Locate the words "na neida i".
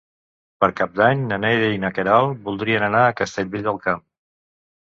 1.33-1.77